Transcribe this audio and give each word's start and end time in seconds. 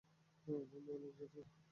ওহে 0.47 0.77
মানব 0.85 1.11
জাতি! 1.17 1.39